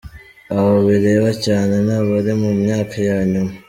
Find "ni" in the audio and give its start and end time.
1.85-1.93